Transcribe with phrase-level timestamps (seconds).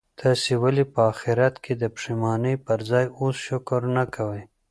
[0.21, 4.41] تاسي ولي په اخیرت کي د پښېمانۍ پر ځای اوس شکر نه کوئ؟